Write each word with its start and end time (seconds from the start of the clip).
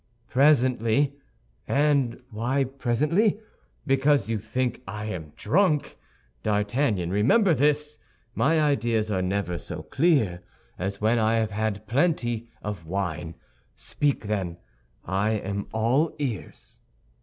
"Presently! 0.29 1.13
And 1.67 2.23
why 2.31 2.63
presently? 2.63 3.39
Because 3.85 4.31
you 4.31 4.39
think 4.39 4.81
I 4.87 5.05
am 5.05 5.31
drunk? 5.35 5.95
D'Artagnan, 6.41 7.11
remember 7.11 7.53
this! 7.53 7.99
My 8.33 8.59
ideas 8.59 9.11
are 9.11 9.21
never 9.21 9.59
so 9.59 9.83
clear 9.83 10.41
as 10.79 11.01
when 11.01 11.19
I 11.19 11.35
have 11.35 11.51
had 11.51 11.85
plenty 11.85 12.49
of 12.63 12.87
wine. 12.87 13.35
Speak, 13.75 14.25
then, 14.25 14.57
I 15.05 15.33
am 15.33 15.67
all 15.71 16.15
ears." 16.17 16.79